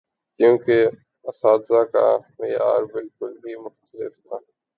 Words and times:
کیونکہ 0.39 0.87
اساتذہ 1.25 1.83
کا 1.83 2.17
معیار 2.39 2.83
بالکل 2.83 3.37
ہی 3.37 3.55
مختلف 3.55 4.13
تھا۔ 4.23 4.37